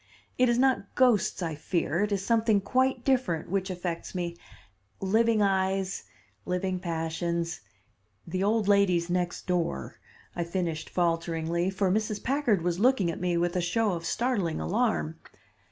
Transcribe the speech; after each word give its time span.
It 0.39 0.49
is 0.49 0.57
not 0.57 0.95
ghosts 0.95 1.43
I 1.43 1.53
fear; 1.53 2.01
it 2.01 2.11
is 2.11 2.25
something 2.25 2.59
quite 2.59 3.05
different 3.05 3.49
which 3.51 3.69
affects 3.69 4.15
me, 4.15 4.35
living 4.99 5.43
eyes, 5.43 6.05
living 6.43 6.79
passions, 6.79 7.59
the 8.25 8.43
old 8.43 8.67
ladies 8.67 9.11
next 9.11 9.45
door," 9.45 9.99
I 10.35 10.43
finished 10.43 10.89
falteringly, 10.89 11.69
for 11.69 11.91
Mrs. 11.91 12.23
Packard 12.23 12.63
was 12.63 12.79
looking 12.79 13.11
at 13.11 13.21
me 13.21 13.37
with 13.37 13.55
a 13.55 13.61
show 13.61 13.91
of 13.91 14.07
startling 14.07 14.59
alarm. 14.59 15.19